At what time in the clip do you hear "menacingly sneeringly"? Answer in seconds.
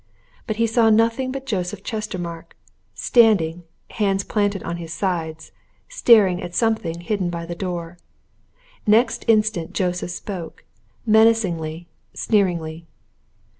11.05-12.87